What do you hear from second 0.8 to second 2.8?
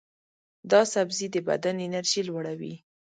سبزی د بدن انرژي لوړوي.